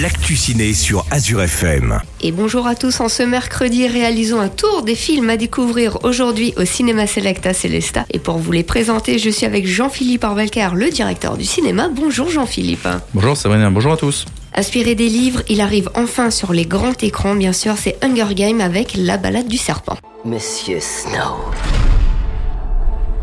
[0.00, 2.00] l'actu ciné sur Azure FM.
[2.20, 6.52] Et bonjour à tous, en ce mercredi, réalisons un tour des films à découvrir aujourd'hui
[6.56, 8.04] au Cinéma Select à Célesta.
[8.10, 11.88] Et pour vous les présenter, je suis avec Jean-Philippe Orvelker, le directeur du cinéma.
[11.88, 12.88] Bonjour Jean-Philippe.
[13.14, 14.24] Bonjour Sabrina, bonjour à tous.
[14.54, 18.60] Inspiré des livres, il arrive enfin sur les grands écrans, bien sûr, c'est Hunger Games
[18.60, 19.96] avec La balade du serpent.
[20.24, 21.36] Monsieur Snow,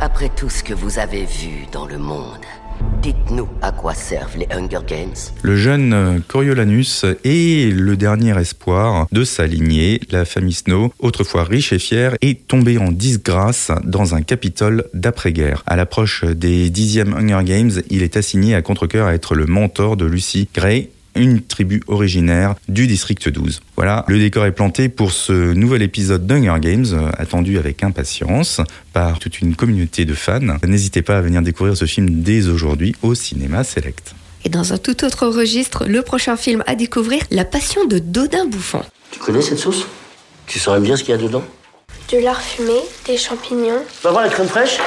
[0.02, 2.39] après tout ce que vous avez vu dans le monde,
[3.04, 5.13] dites-nous à quoi servent les Hunger Games
[5.43, 10.01] Le jeune euh, Coriolanus est le dernier espoir de sa lignée.
[10.09, 15.61] La famille Snow, autrefois riche et fière, est tombée en disgrâce dans un capitole d'après-guerre.
[15.68, 19.97] À l'approche des dixièmes Hunger Games, il est assigné à contre-cœur à être le mentor
[19.97, 23.61] de Lucy Gray, une tribu originaire du district 12.
[23.75, 28.61] Voilà, le décor est planté pour ce nouvel épisode d'Hunger Games, euh, attendu avec impatience
[28.93, 30.39] par toute une communauté de fans.
[30.64, 34.14] N'hésitez pas à venir découvrir ce film dès aujourd'hui au cinéma Select.
[34.44, 38.45] Et dans un tout autre registre, le prochain film à découvrir, La Passion de Dodin
[38.45, 38.81] Bouffon.
[39.12, 39.86] Tu connais cette sauce?
[40.48, 41.44] Tu saurais bien ce qu'il y a dedans?
[42.12, 43.84] De lard fumé, des champignons.
[43.86, 44.78] Tu vas voir la crème fraîche?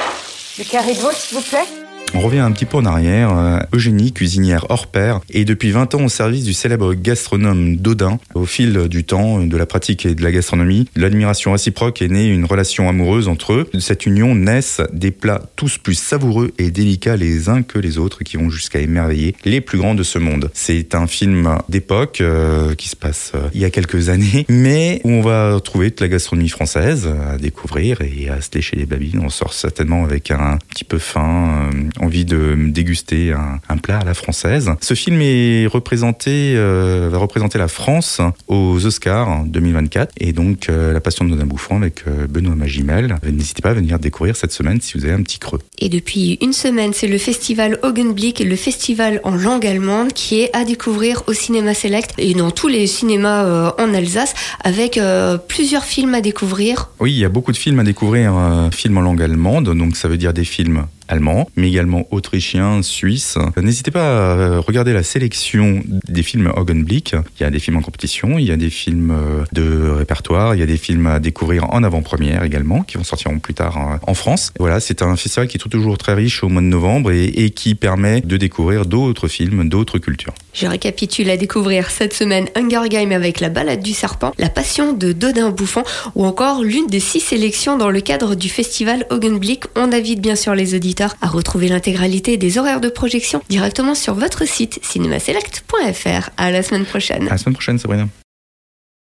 [0.57, 3.35] Du carré de veau, s'il vous plaît On revient un petit peu en arrière.
[3.37, 8.19] Euh, Eugénie, cuisinière hors pair, est depuis 20 ans au service du célèbre gastronome Dodin.
[8.33, 12.27] Au fil du temps, de la pratique et de la gastronomie, l'admiration réciproque est née
[12.27, 13.69] une relation amoureuse entre eux.
[13.73, 17.97] De cette union naissent des plats tous plus savoureux et délicats les uns que les
[17.97, 20.49] autres qui vont jusqu'à émerveiller les plus grands de ce monde.
[20.53, 25.01] C'est un film d'époque euh, qui se passe euh, il y a quelques années, mais
[25.03, 28.85] où on va trouver toute la gastronomie française à découvrir et à se lécher les
[28.85, 29.21] babines.
[29.23, 33.99] On sort certainement avec un petit peu faim, euh, envie de déguster un, un plat
[33.99, 34.71] à la française.
[34.81, 40.93] Ce film est représenté, euh, va représenter la France aux Oscars 2024 et donc euh,
[40.93, 43.15] La Passion de Dodin Bouffon avec euh, Benoît Magimel.
[43.23, 45.59] N'hésitez pas à venir découvrir cette semaine si vous avez un petit creux.
[45.79, 50.55] Et depuis une semaine, c'est le festival Augenblick, le festival en langue allemande, qui est
[50.55, 54.99] à découvrir au Cinéma Select et dans tous les cinémas en Alsace, avec
[55.47, 56.91] plusieurs films à découvrir.
[56.99, 58.33] Oui, il y a beaucoup de films à découvrir,
[58.71, 63.37] films en langue allemande, donc ça veut dire des films allemands, mais également autrichiens, suisses.
[63.57, 67.15] N'hésitez pas à euh, regarder la sélection des films Augenblick.
[67.39, 70.55] Il y a des films en compétition, il y a des films euh, de répertoire,
[70.55, 73.77] il y a des films à découvrir en avant-première également, qui vont sortir plus tard
[73.77, 74.51] euh, en France.
[74.59, 77.75] Voilà, c'est un festival qui est toujours très riche au mois de novembre et, qui
[77.75, 80.33] permet de découvrir d'autres films, d'autres cultures.
[80.53, 84.93] Je récapitule à découvrir cette semaine Hunger Games avec La balade du serpent, La passion
[84.93, 85.83] de Dodin Bouffon
[86.15, 89.63] ou encore l'une des six sélections dans le cadre du festival Augenblick.
[89.75, 94.47] On invite bien sûr les à retrouver l'intégralité des horaires de projection directement sur votre
[94.47, 96.29] site cinémaselect.fr.
[96.37, 97.27] À la semaine prochaine.
[97.27, 98.07] À la semaine prochaine, Sabrina.